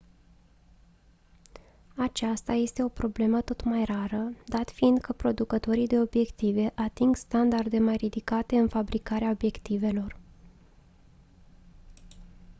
[1.97, 7.77] aceasta este o problemă tot mai rară dat fiind că producătorii de obiective ating standarde
[7.79, 10.19] mai ridicate în fabricarea obiectivelor